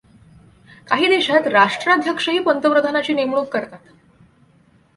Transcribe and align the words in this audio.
काही 0.87 1.07
देशात 1.07 1.47
राष्ट्राध्यक्षही 1.47 2.39
पंतप्रधानाची 2.39 3.13
नेमणूक 3.13 3.47
करतात. 3.47 3.79